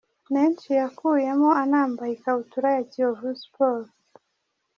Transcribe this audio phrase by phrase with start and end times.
[0.33, 3.95] menshi yakuyemo anambaye ikabutura ya Kiyovu Sports.